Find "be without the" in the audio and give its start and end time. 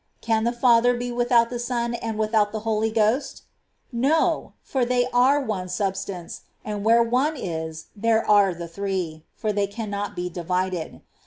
0.97-1.59